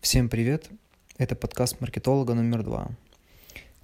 [0.00, 0.70] Всем привет!
[1.18, 2.90] Это подкаст маркетолога номер два.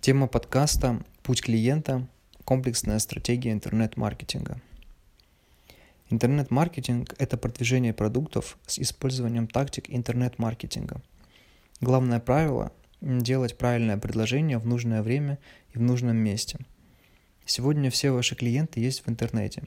[0.01, 2.08] Тема подкаста «Путь клиента.
[2.42, 4.59] Комплексная стратегия интернет-маркетинга».
[6.09, 11.03] Интернет-маркетинг– это продвижение продуктов с использованием тактик интернет-маркетинга.
[11.82, 12.73] Главное правило–
[13.03, 15.39] делать правильное предложение в нужное время
[15.75, 16.59] и в нужном месте.
[17.45, 19.64] Сегодня все ваши клиенты есть в интернете.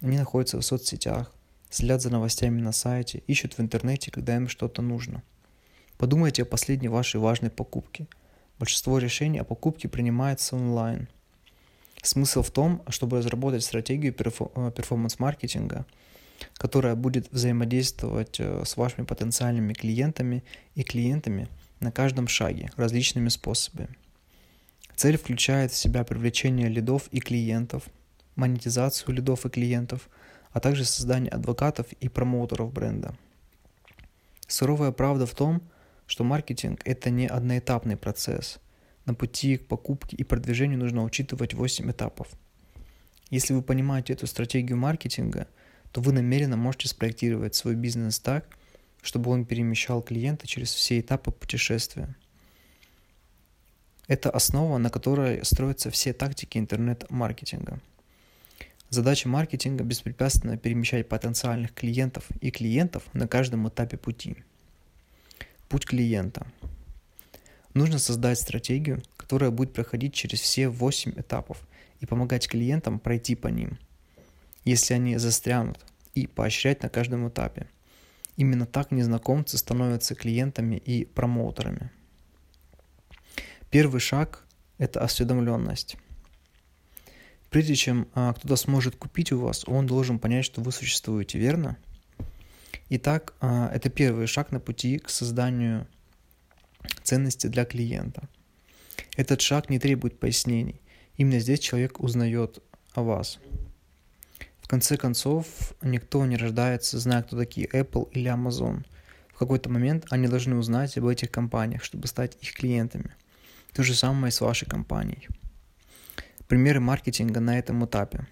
[0.00, 1.34] Они находятся в соцсетях,
[1.68, 5.22] следят за новостями на сайте, ищут в интернете, когда им что-то нужно.
[6.02, 8.08] Подумайте о последней вашей важной покупке.
[8.58, 11.06] Большинство решений о покупке принимается онлайн.
[12.02, 15.86] Смысл в том, чтобы разработать стратегию э, перформанс-маркетинга,
[16.54, 20.42] которая будет взаимодействовать э, с вашими потенциальными клиентами
[20.74, 21.46] и клиентами
[21.78, 23.96] на каждом шаге различными способами.
[24.96, 27.84] Цель включает в себя привлечение лидов и клиентов,
[28.34, 30.08] монетизацию лидов и клиентов–
[30.50, 33.14] а также создание адвокатов и промоутеров бренда.
[34.48, 35.62] Суровая правда в том,
[36.12, 38.58] что маркетинг– это не одноэтапный процесс.
[39.06, 42.28] На пути к покупке и продвижению нужно учитывать 8 этапов.
[43.30, 45.48] Если вы понимаете эту стратегию маркетинга,
[45.90, 48.58] то вы намеренно можете спроектировать свой бизнес так,
[49.00, 52.14] чтобы он перемещал клиента через все этапы путешествия.
[54.06, 57.80] Это основа, на которой строятся все тактики интернет-маркетинга–
[58.90, 64.44] Задача маркетинга– беспрепятственно перемещать потенциальных клиентов и клиентов на каждом этапе пути.
[65.72, 66.46] Путь клиента.
[67.72, 71.66] Нужно создать стратегию, которая будет проходить через все 8 этапов
[72.00, 73.78] и помогать клиентам пройти по ним,
[74.66, 75.78] если они застрянут,
[76.14, 77.68] и поощрять на каждом этапе.
[78.36, 81.90] Именно так незнакомцы становятся клиентами и промоутерами.
[83.70, 84.44] Первый шаг–
[84.76, 85.96] это осведомленность.
[87.48, 91.78] Прежде чем а, кто-то сможет купить у вас, он должен понять, что вы существуете, верно?
[92.94, 95.86] Итак, а, это первый шаг на пути к созданию
[97.02, 98.28] ценности для клиента.
[99.16, 100.82] Этот шаг не требует пояснений.
[101.16, 102.58] Именно здесь человек узнает
[102.92, 103.38] о вас.
[104.60, 105.46] В конце концов,
[105.80, 108.84] никто не рождается, зная, кто такие Apple или Amazon.
[109.32, 113.14] В какой-то момент они должны узнать об этих компаниях, чтобы стать их клиентами.
[113.72, 115.28] То же самое и с вашей компанией.
[116.46, 118.26] Примеры маркетинга на этом этапе.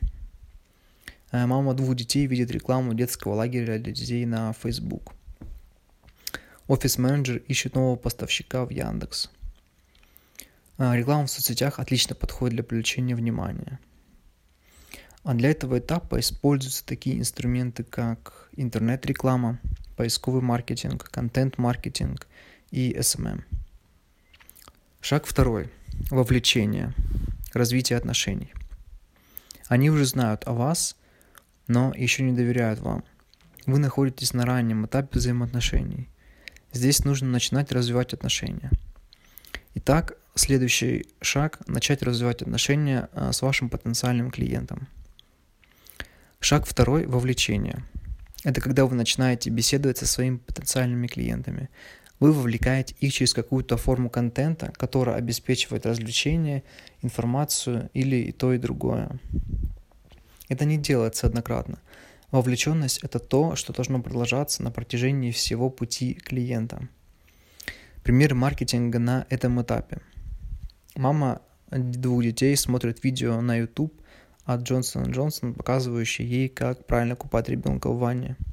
[1.32, 5.14] Э, мама двух детей видит рекламу детского лагеря для детей на Facebook.
[6.66, 9.30] Офис-менеджер ищет нового поставщика в Яндекс.
[10.78, 13.78] Э, реклама в соцсетях отлично подходит для привлечения внимания.
[15.22, 19.60] А для этого этапа используются такие инструменты, как интернет-реклама,
[19.96, 22.26] поисковый маркетинг, контент-маркетинг
[22.70, 23.42] и SMM.
[25.00, 25.70] Шаг второй.
[26.10, 26.94] Вовлечение
[27.52, 28.52] развития отношений.
[29.68, 30.96] Они уже знают о вас,
[31.70, 33.04] но еще не доверяют вам.
[33.64, 36.08] Вы находитесь на раннем этапе взаимоотношений.
[36.72, 38.72] Здесь нужно начинать развивать отношения.
[39.76, 44.88] Итак, следующий шаг– начать развивать отношения а, с вашим потенциальным клиентом.
[46.40, 47.84] Шаг второй– вовлечение.
[48.42, 51.70] Это когда вы начинаете беседовать со своими потенциальными клиентами.
[52.18, 56.64] Вы вовлекаете их через какую-то форму контента, которая обеспечивает развлечение,
[57.00, 59.20] информацию или и то, и другое.
[60.50, 61.78] Это не делается однократно.
[62.30, 66.86] Вовлеченность– это то, что должно продолжаться на протяжении всего пути клиента.
[68.02, 70.02] Пример маркетинга на этом этапе.
[70.94, 71.40] Мама
[71.70, 73.98] двух детей смотрит видео на YouTube
[74.44, 78.36] от Johnson Johnson, показывающее ей, как правильно купать ребенка в ванне–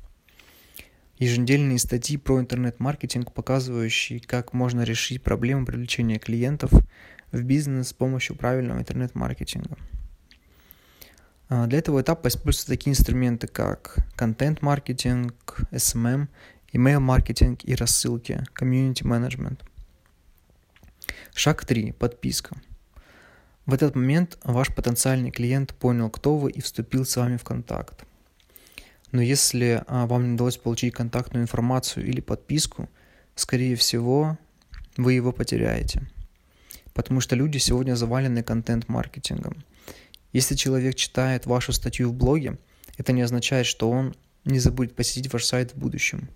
[1.19, 6.71] еженедельные статьи про интернет-маркетинг, показывающие, как можно решить проблему привлечения клиентов
[7.31, 9.77] в бизнес с помощью правильного интернет-маркетинга.
[11.49, 16.27] А, для этого этапа используются такие инструменты, как контент-маркетинг, SMM,
[16.73, 19.59] email-маркетинг и рассылки, management.
[21.33, 21.93] Шаг 3.
[21.93, 22.57] Подписка.
[23.65, 28.05] В этот момент ваш потенциальный клиент понял, кто вы и вступил с вами в контакт.
[29.11, 32.89] Но если а, вам не удалось получить контактную информацию или подписку,
[33.35, 34.37] скорее всего,
[34.97, 36.09] вы его потеряете.
[36.93, 39.63] Потому что люди сегодня завалены контент-маркетингом.
[40.37, 42.59] Если человек читает вашу статью в блоге,
[42.99, 46.29] это не означает, что он не забудет посетить ваш сайт в будущем.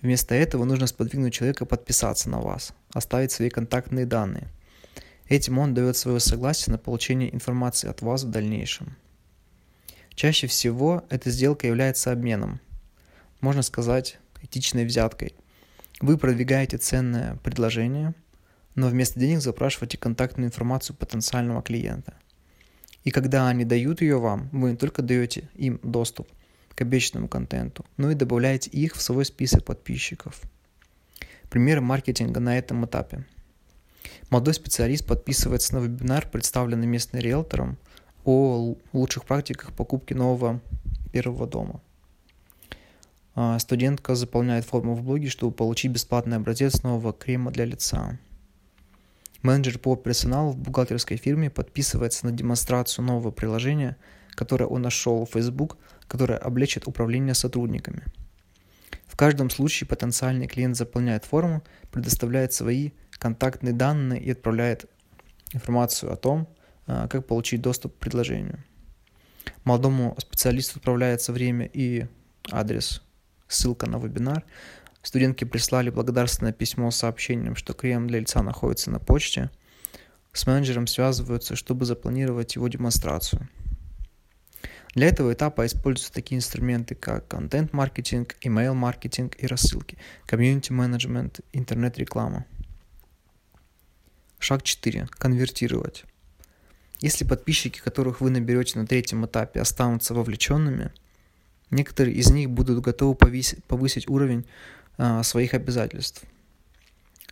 [0.00, 4.48] Вместо этого нужно сподвигнуть человека подписаться на вас, оставить свои контактные данные.
[5.28, 8.96] Этим он дает свое согласие на получение информации от вас в дальнейшем.
[10.14, 12.60] Чаще всего эта сделка является обменом,
[13.42, 15.34] можно сказать, этичной взяткой.
[16.00, 18.14] Вы продвигаете ценное предложение,
[18.74, 22.14] но вместо денег запрашиваете контактную информацию потенциального клиента.
[23.04, 26.28] И когда они дают ее вам, вы не только даете им доступ
[26.74, 30.40] к обещанному контенту, но и добавляете их в свой список подписчиков.
[31.50, 33.24] Примеры маркетинга на этом этапе.
[34.30, 37.78] Молодой специалист подписывается на вебинар, представленный местным риэлтором,
[38.24, 40.60] о лучших практиках покупки нового
[41.12, 41.80] первого дома.
[43.34, 48.18] А, студентка заполняет форму в блоге, чтобы получить бесплатный образец нового крема для лица.
[49.42, 53.96] Менеджер по персоналу в бухгалтерской фирме подписывается на демонстрацию нового приложения,
[54.30, 55.76] которое он нашел в Facebook,
[56.08, 58.02] которое облегчит управление сотрудниками.
[59.06, 64.86] В каждом случае потенциальный клиент заполняет форму, предоставляет свои контактные данные и отправляет
[65.52, 66.48] информацию о том,
[66.86, 68.58] а, как получить доступ к предложению.
[69.64, 72.06] Молодому специалисту отправляется время и
[72.50, 73.02] адрес,
[73.48, 74.44] ссылка на вебинар.
[75.02, 79.50] Студентки прислали благодарственное письмо с сообщением, что крем для лица находится на почте.
[80.32, 83.48] С менеджером связываются, чтобы запланировать его демонстрацию.
[84.94, 92.46] Для этого этапа используются такие инструменты, как контент-маркетинг, email-маркетинг и рассылки, комьюнити-менеджмент, интернет-реклама.
[94.38, 95.08] Шаг 4.
[95.10, 96.04] Конвертировать.
[97.00, 100.92] Если подписчики, которых вы наберете на третьем этапе, останутся вовлеченными,
[101.70, 104.46] некоторые из них будут готовы повысить, повысить уровень
[105.22, 106.22] своих обязательств.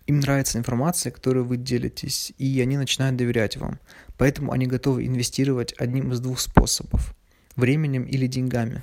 [0.07, 3.81] Им нравится информация, которой вы делитесь, и они начинают доверять вам.
[4.17, 7.15] Поэтому они готовы инвестировать одним из двух способов–
[7.57, 8.83] временем или деньгами.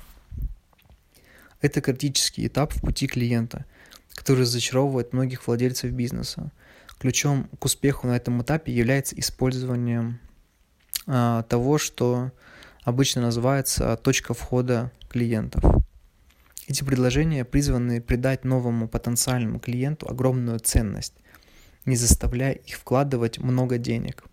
[1.62, 3.64] Это критический этап в пути клиента,
[4.14, 6.52] который зачаровывает многих владельцев бизнеса.
[6.98, 10.18] Ключом к успеху на этом этапе является использование
[11.06, 12.32] а, того, что
[12.82, 15.64] обычно называется точка входа клиентов.
[16.66, 21.14] Эти предложения призваны придать новому потенциальному клиенту огромную ценность,
[21.84, 24.24] не заставляя их вкладывать много денег.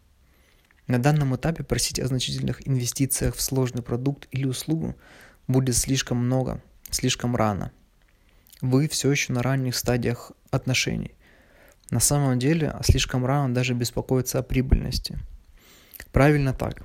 [0.88, 4.96] На данном этапе просить о значительных инвестициях в сложный продукт или услугу
[5.48, 7.72] будет слишком много, слишком рано.
[8.62, 11.16] Вы все еще на ранних стадиях отношений.
[11.90, 15.20] На самом деле слишком рано даже беспокоиться о прибыльности–
[16.12, 16.82] Правильно так.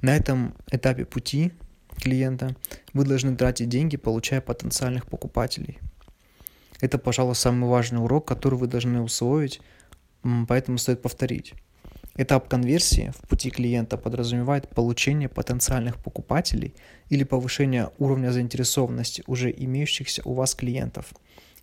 [0.00, 1.52] На этом этапе пути
[2.00, 2.56] клиента
[2.92, 5.78] вы должны тратить деньги, получая потенциальных покупателей.
[6.80, 9.60] Это, пожалуй, самый важный урок, который вы должны усвоить,
[10.48, 11.54] поэтому стоит повторить.
[12.16, 16.74] Этап конверсии в пути клиента подразумевает получение потенциальных покупателей
[17.08, 21.12] или повышение уровня заинтересованности уже имеющихся у вас клиентов.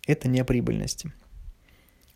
[0.08, 1.12] Это не о прибыльности.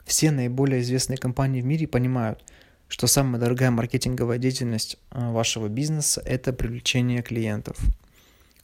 [0.05, 2.45] Все наиболее известные компании в мире понимают,
[2.89, 7.77] что самая дорогая маркетинговая деятельность э, вашего бизнеса– это привлечение клиентов.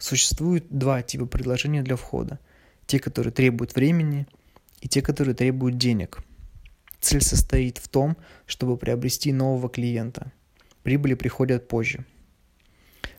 [0.00, 2.40] Существует два типа предложений для входа.
[2.86, 4.26] Те, которые требуют времени,
[4.80, 6.18] и те, которые требуют денег.
[6.98, 8.16] Цель состоит в том,
[8.46, 10.32] чтобы приобрести нового клиента.
[10.82, 12.04] Прибыли приходят позже.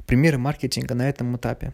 [0.05, 1.73] Примеры маркетинга на этом этапе.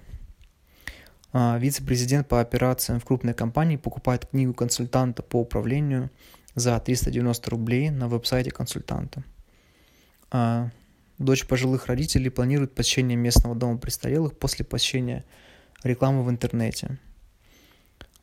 [1.33, 6.11] А, вице-президент по операциям в крупной компании покупает книгу консультанта по управлению–
[6.57, 9.23] за 390 рублей на веб-сайте консультанта.
[11.17, 15.25] Дочь пожилых родителей планирует посещение местного дома престарелых после посещения
[15.83, 16.99] рекламы в интернете.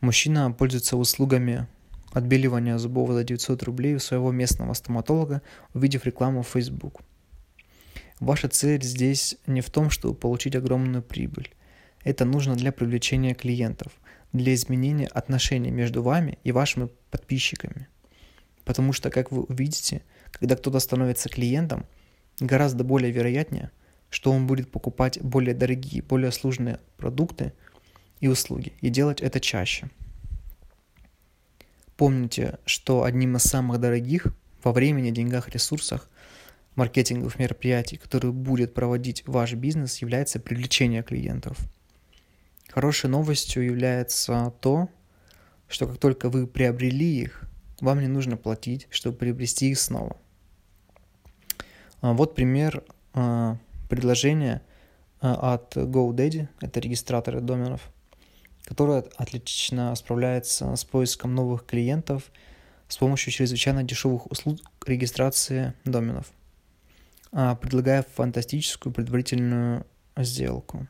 [0.00, 1.67] Мужчина пользуется услугами
[2.12, 5.43] отбеливания зубов за 900 рублей у своего местного стоматолога,
[5.73, 7.00] увидев рекламу в Facebook.
[8.20, 11.50] Ваша цель здесь не в том, чтобы получить огромную прибыль.
[12.05, 13.93] Это нужно для привлечения клиентов,
[14.32, 17.88] для изменения отношений между вами и вашими подписчиками.
[18.64, 21.87] Потому что, как вы увидите, когда кто-то становится клиентом,
[22.41, 23.71] гораздо более вероятнее,
[24.11, 27.53] что он будет покупать более дорогие, более сложные продукты
[28.21, 29.91] и услуги, и делать это чаще.
[31.97, 34.26] Помните, что одним из самых дорогих
[34.62, 36.09] во времени, деньгах, ресурсах
[36.75, 41.57] маркетинговых мероприятий, которые будет проводить ваш бизнес, является привлечение клиентов.
[42.69, 44.88] Хорошей новостью является то,
[45.69, 47.45] что как только вы приобрели их,
[47.81, 50.17] вам не нужно платить, чтобы приобрести их снова.
[52.04, 52.84] А, вот пример
[53.14, 53.56] а,
[53.88, 54.61] предложения
[55.23, 57.80] а, от GoDaddy, это регистраторы доменов,
[58.64, 62.30] который отлично справляется с поиском новых клиентов
[62.88, 66.30] с помощью чрезвычайно дешевых услуг регистрации доменов,
[67.30, 69.87] предлагая фантастическую предварительную
[70.18, 70.87] сделку.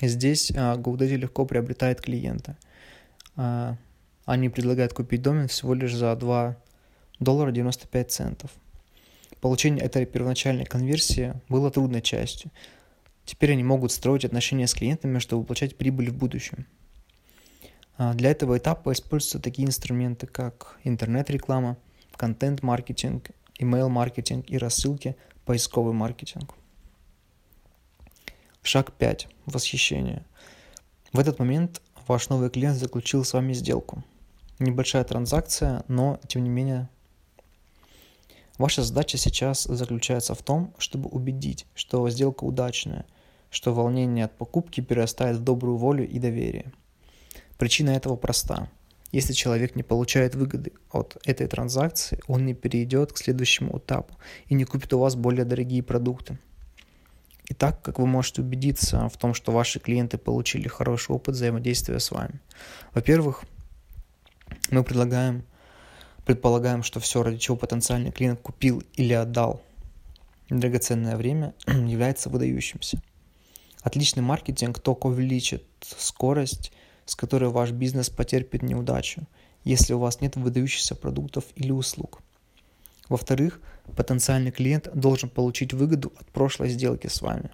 [0.00, 2.56] Здесь GoDaddy легко приобретает клиента.
[3.36, 6.56] Они предлагают купить домен всего лишь за 2
[7.20, 8.50] доллара 95 центов.
[9.40, 12.50] Получение этой первоначальной конверсии было трудной частью.
[13.24, 16.66] Теперь они могут строить отношения с клиентами, чтобы получать прибыль в будущем.
[17.98, 21.76] А для этого этапа используются такие инструменты, как интернет-реклама,
[22.16, 26.54] контент-маркетинг, email-маркетинг и рассылки, поисковый маркетинг.
[28.62, 29.28] Шаг 5.
[29.46, 30.24] Восхищение.
[31.12, 34.04] В этот момент ваш новый клиент заключил с вами сделку–
[34.58, 36.88] Небольшая транзакция, но тем не менее
[38.58, 43.04] Ваша задача сейчас заключается в том, чтобы убедить, что сделка удачная,
[43.50, 46.72] что волнение от покупки перерастает в добрую волю и доверие.
[47.58, 48.70] Причина этого проста.
[49.12, 54.14] Если человек не получает выгоды от этой транзакции, он не перейдет к следующему этапу
[54.46, 56.38] и не купит у вас более дорогие продукты.
[57.48, 62.10] Итак, как вы можете убедиться в том, что ваши клиенты получили хороший опыт взаимодействия с
[62.10, 62.40] вами?
[62.92, 63.44] Во-первых,
[64.70, 65.44] мы предлагаем
[66.26, 69.62] предполагаем, что все, ради чего потенциальный клиент купил или отдал
[70.50, 73.00] драгоценное время, является выдающимся.
[73.80, 76.72] Отличный маркетинг только увеличит скорость,
[77.06, 79.22] с которой ваш бизнес потерпит неудачу,
[79.62, 82.20] если у вас нет выдающихся продуктов или услуг.
[83.08, 83.60] Во-вторых,
[83.96, 87.50] потенциальный клиент должен получить выгоду от прошлой сделки с вами.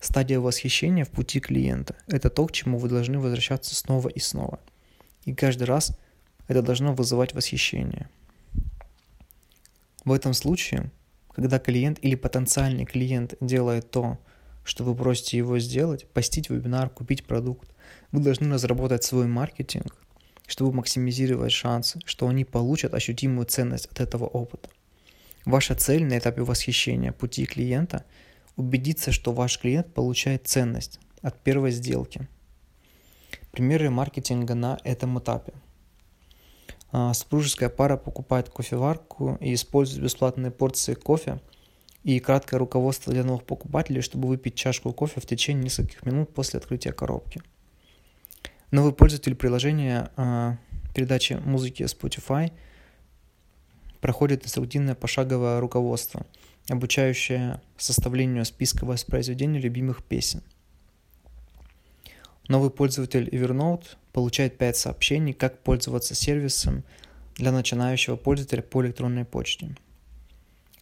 [0.00, 4.60] Стадия восхищения в пути клиента– это то, к чему вы должны возвращаться снова и снова.
[5.24, 5.98] И каждый раз–
[6.50, 8.08] это должно вызывать восхищение.
[10.04, 10.90] В этом случае,
[11.32, 14.18] когда клиент или потенциальный клиент делает то,
[14.64, 17.70] что вы просите его сделать, постить вебинар, купить продукт,
[18.10, 19.96] вы должны разработать свой маркетинг,
[20.48, 24.70] чтобы максимизировать шансы, что они получат ощутимую ценность от этого опыта.
[25.44, 28.04] Ваша цель на этапе восхищения пути клиента–
[28.56, 32.28] убедиться, что ваш клиент получает ценность от первой сделки.
[33.52, 35.52] Примеры маркетинга на этом этапе–
[36.92, 41.40] супружеская пара покупает кофеварку и использует бесплатные порции кофе
[42.02, 46.58] и краткое руководство для новых покупателей, чтобы выпить чашку кофе в течение нескольких минут после
[46.58, 47.42] открытия коробки.
[48.70, 50.56] Новый пользователь приложения э,
[50.94, 52.52] передачи музыки Spotify
[54.00, 56.26] проходит инструктивное пошаговое руководство,
[56.68, 60.42] обучающее составлению списка воспроизведения любимых песен–
[62.50, 66.84] Новый пользователь Evernote получает 5 сообщений, как пользоваться сервисом
[67.36, 69.76] для начинающего пользователя по электронной почте.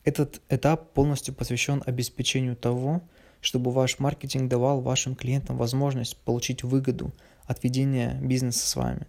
[0.04, 3.02] Этот этап полностью посвящен обеспечению того,
[3.40, 7.12] чтобы ваш маркетинг давал вашим клиентам возможность получить выгоду
[7.44, 9.06] от ведения бизнеса с вами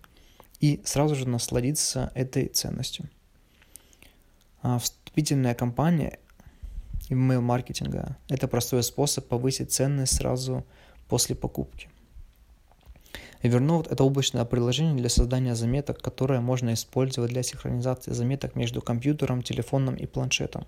[0.60, 3.10] и сразу же насладиться этой ценностью.
[4.62, 6.20] А вступительная кампания
[7.10, 10.66] email-маркетинга– это простой способ повысить ценность сразу
[11.08, 11.90] после покупки–
[13.42, 19.44] Evernote– это облачное приложение для создания заметок, которое можно использовать для синхронизации заметок между компьютером,
[19.44, 20.68] телефоном и планшетом.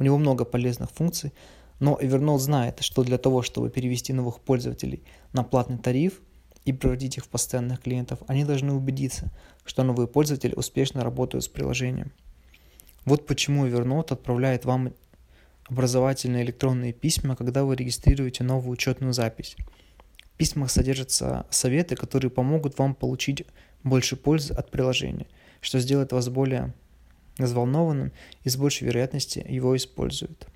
[0.00, 1.32] У него много полезных функций,
[1.78, 6.20] но Evernote знает, что для того, чтобы перевести новых пользователей на платный тариф
[6.64, 9.30] и превратить их в постоянных клиентов, они должны убедиться,
[9.64, 12.10] что новые пользователи успешно работают с приложением.
[13.04, 14.92] Вот почему Evernote отправляет вам
[15.68, 19.56] образовательные электронные письма, когда вы регистрируете новую учетную запись–
[20.38, 23.44] письмах содержатся советы, которые помогут вам получить
[23.82, 25.26] больше пользы от приложения,
[25.60, 26.72] что сделает вас более
[27.36, 28.12] взволнованным
[28.44, 30.46] и с большей вероятностью его используют.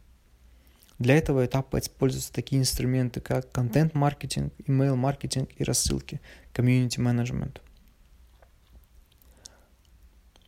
[0.98, 6.20] Для этого этапа используются такие инструменты, как контент-маркетинг, email-маркетинг и рассылки,
[6.54, 7.60] management.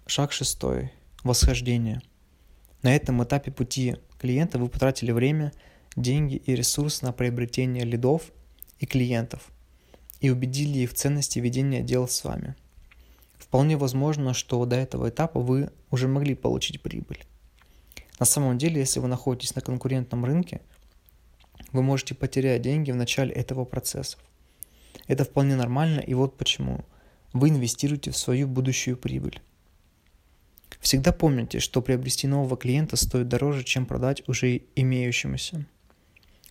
[0.06, 0.92] Шаг шестой.
[1.24, 2.02] Восхождение.
[2.82, 5.52] На этом этапе пути клиента вы потратили время,
[5.96, 8.30] деньги и ресурс на приобретение лидов–
[8.84, 9.50] и клиентов
[10.20, 12.54] и убедили их в ценности ведения дел с вами.
[13.38, 17.24] Вполне возможно, что до этого этапа вы уже могли получить прибыль.
[18.20, 20.60] На самом деле, если вы находитесь на конкурентном рынке,
[21.72, 24.18] вы можете потерять деньги в начале этого процесса.
[25.06, 26.84] Это вполне нормально, и вот почему.
[27.32, 29.40] Вы инвестируете в свою будущую прибыль.
[30.80, 35.66] Всегда помните, что приобрести нового клиента стоит дороже, чем продать уже имеющемуся.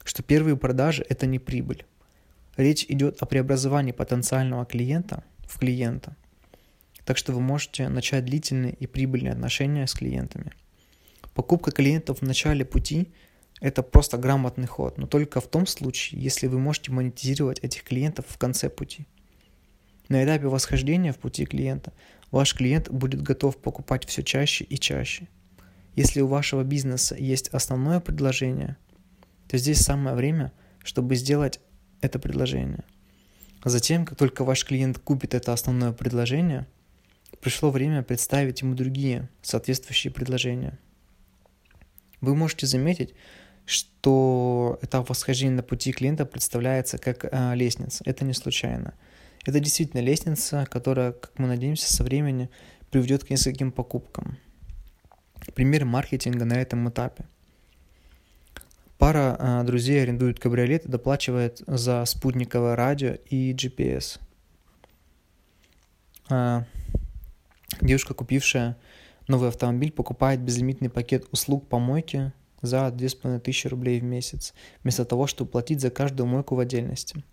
[0.04, 1.86] Что первые продажи– это не прибыль.
[2.58, 6.16] Речь идет о преобразовании потенциального клиента в клиента.
[7.06, 10.54] Так что вы можете начать длительные и прибыльные отношения с клиентами.
[11.34, 13.12] Покупка клиентов в начале пути–
[13.64, 18.26] это просто грамотный ход, но только в том случае, если вы можете монетизировать этих клиентов
[18.28, 19.08] в конце пути.
[20.10, 21.94] На этапе восхождения в пути клиента
[22.30, 25.28] ваш клиент будет готов покупать все чаще и чаще.
[25.96, 28.78] Если у вашего бизнеса есть основное предложение,
[29.48, 30.52] то здесь самое время,
[30.84, 31.60] чтобы сделать
[32.04, 32.84] это предложение.
[33.64, 36.68] Затем, как только ваш клиент купит это основное предложение,
[37.40, 40.78] пришло время представить ему другие соответствующие предложения.
[42.20, 43.16] Вы можете заметить,
[43.66, 48.04] что этап восхождения на пути клиента представляется как э, лестница.
[48.06, 48.94] Это не случайно.
[49.46, 52.50] Это действительно лестница, которая, как мы надеемся, со временем
[52.92, 54.38] приведет к нескольким покупкам.
[55.54, 57.26] Пример маркетинга на этом этапе.
[59.04, 64.18] Пара а, друзей арендует кабриолет и доплачивает за спутниковое радио и GPS.
[66.30, 66.64] А,
[67.82, 68.78] Девушка, купившая
[69.28, 72.32] новый автомобиль, покупает безлимитный пакет услуг помойки
[72.62, 77.26] за 2500 рублей в месяц, вместо того, чтобы платить за каждую мойку в отдельности.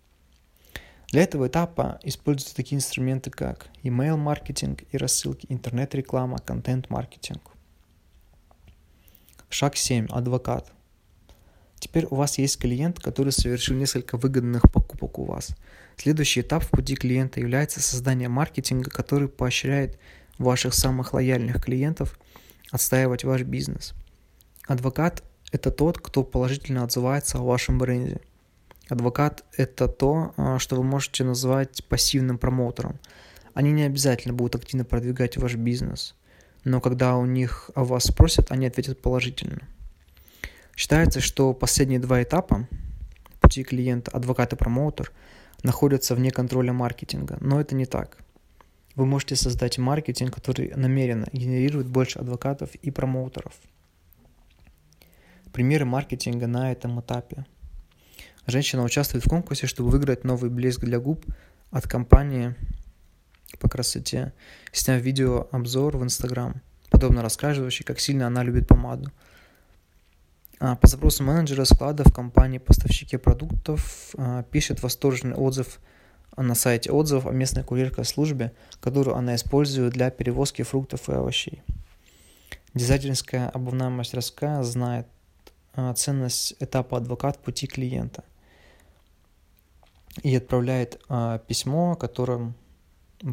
[1.07, 7.49] Для этого этапа используются такие инструменты, как email-маркетинг и рассылки, интернет-реклама, контент-маркетинг.
[9.47, 10.07] Шаг 7.
[10.07, 10.73] Адвокат.
[11.81, 15.49] Теперь у вас есть клиент, который совершил несколько выгодных покупок у вас.
[15.97, 19.97] Следующий этап в пути клиента является создание маркетинга, который поощряет
[20.37, 22.19] ваших самых лояльных клиентов
[22.71, 23.95] отстаивать ваш бизнес.
[24.67, 28.21] Адвокат– это тот, кто положительно отзывается о вашем бренде.
[28.87, 32.99] Адвокат– это то, а, что вы можете назвать пассивным промоутером.
[33.55, 36.13] Они не обязательно будут активно продвигать ваш бизнес,
[36.63, 39.67] но когда у них о вас спросят, они ответят положительно.
[40.75, 42.67] Считается, что последние два этапа
[43.39, 45.11] пути клиента, адвокат и промоутер,
[45.63, 48.17] находятся вне контроля маркетинга, но это не так–
[48.95, 53.53] вы можете создать маркетинг, который намеренно генерирует больше адвокатов и промоутеров.
[55.53, 57.45] Примеры маркетинга на этом этапе.
[58.47, 61.25] Женщина участвует в конкурсе, чтобы выиграть новый блеск для губ
[61.69, 62.55] от компании
[63.59, 64.33] по красоте,
[64.71, 69.11] сняв видеообзор в Инстаграм, подобно рассказывающий, как сильно она любит помаду.
[70.63, 75.79] А по запросу менеджера склада в компании поставщики продуктов а, пишет восторженный отзыв
[76.37, 81.63] на сайте отзывов о местной курьерской службе, которую она использует для перевозки фруктов и овощей.
[82.75, 85.07] Дизайнерская обувная мастерская знает
[85.73, 88.23] а, ценность этапа адвокат пути клиента
[90.21, 92.53] и отправляет а, письмо, которым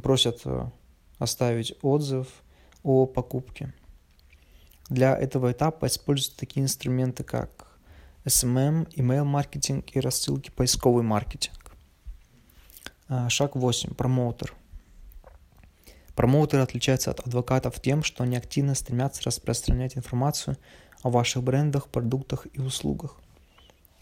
[0.02, 0.72] просят а,
[1.18, 2.26] оставить отзыв
[2.82, 3.74] о покупке.
[4.88, 7.78] Для этого этапа используются такие инструменты, как
[8.24, 11.76] SMM, email маркетинг и рассылки, поисковый маркетинг.
[13.08, 13.94] А, шаг 8.
[13.94, 14.54] Промоутер.
[16.14, 20.56] Промоутеры отличаются от адвокатов тем, что они активно стремятся распространять информацию
[21.02, 23.16] о ваших брендах, продуктах и услугах.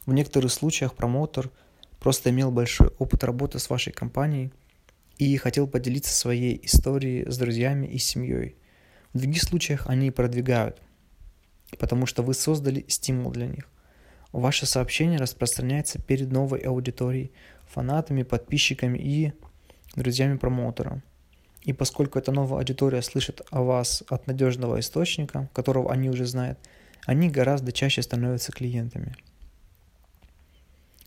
[0.07, 1.51] В некоторых случаях промоутер
[1.99, 4.53] просто имел большой опыт работы с вашей компанией
[5.19, 8.57] и хотел поделиться своей историей с друзьями и семьей.
[9.17, 10.83] В других случаях они продвигают,
[11.79, 13.67] потому что вы создали стимул для них.
[14.31, 17.33] Ваше сообщение распространяется перед новой аудиторией,
[17.67, 19.33] фанатами, подписчиками и
[19.95, 21.03] друзьями промоутера.
[21.63, 26.59] И поскольку эта новая аудитория слышит о вас от надежного источника, которого они уже знают,
[27.07, 29.17] они гораздо чаще становятся клиентами.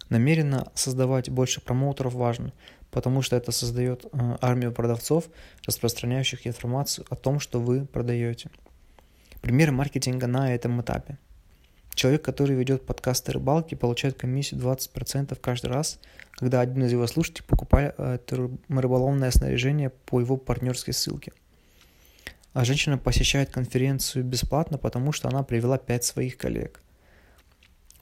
[0.09, 2.51] Намеренно создавать больше промоутеров важно,
[2.91, 5.29] потому что это создает э, армию продавцов,
[5.65, 8.49] распространяющих информацию о том, что вы продаете.
[9.41, 11.17] Примеры маркетинга на этом этапе–
[11.99, 15.99] Человек, который ведет подкасты рыбалки, получает комиссию 20% каждый раз,
[16.31, 21.33] когда один из его слушателей покупает рыболовное снаряжение по его партнерской ссылке.
[22.53, 26.81] А женщина посещает конференцию бесплатно, потому что она привела 5 своих коллег.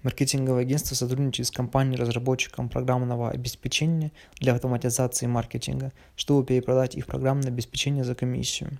[0.08, 8.06] Маркетинговое агентство сотрудничает с компанией-разработчиком программного обеспечения для автоматизации маркетинга, чтобы перепродать их программное обеспечение
[8.06, 8.80] за комиссию.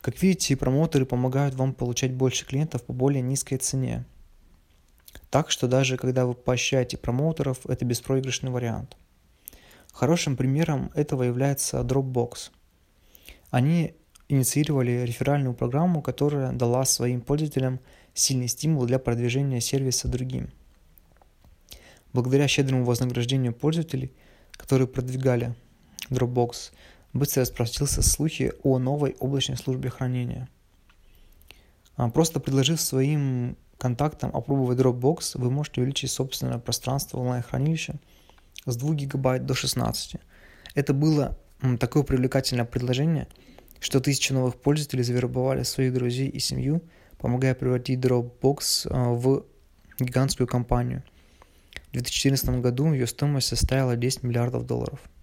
[0.00, 4.04] Как видите, промоутеры помогают вам получать больше клиентов по более низкой цене.
[5.30, 8.96] Так что даже когда вы поощряете промоутеров, это беспроигрышный вариант.
[9.92, 12.50] Хорошим примером этого является Dropbox.
[13.50, 13.94] Они
[14.28, 17.78] инициировали реферальную программу, которая дала своим пользователям
[18.14, 20.50] сильный стимул для продвижения сервиса другим.
[22.12, 24.12] Благодаря щедрому вознаграждению пользователей,
[24.52, 25.54] которые продвигали
[26.10, 26.72] Dropbox,
[27.12, 30.48] быстро распространился слухи о новой облачной службе хранения.
[31.96, 37.96] А, просто предложив своим контактам опробовать Dropbox, вы можете увеличить собственное пространство онлайн-хранилища
[38.64, 40.16] с 2 гигабайт до 16.
[40.74, 41.36] Это было
[41.78, 43.28] такое привлекательное предложение,
[43.80, 46.82] что тысячи новых пользователей завербовали своих друзей и семью,
[47.24, 49.44] помогая превратить Dropbox а, в
[49.98, 51.02] гигантскую компанию.
[51.88, 55.00] В 2014 году ее стоимость составила 10 миллиардов долларов–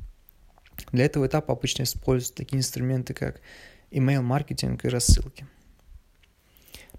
[0.91, 3.41] для этого этапа обычно используются такие инструменты, как
[3.91, 5.45] email-маркетинг и рассылки.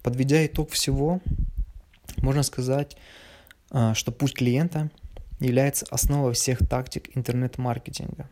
[0.03, 1.21] Подведя итог всего,
[2.19, 2.97] можно сказать,
[3.71, 4.91] а, что путь клиента
[5.41, 8.29] является основой всех тактик интернет-маркетинга.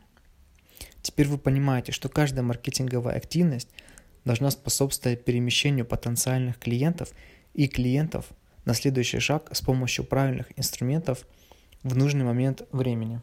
[1.03, 3.69] Теперь вы понимаете, что каждая маркетинговая активность
[4.25, 7.11] должна способствовать перемещению потенциальных клиентов
[7.55, 8.27] и клиентов
[8.65, 11.27] на следующий шаг с помощью правильных инструментов
[11.83, 13.21] в нужный момент времени.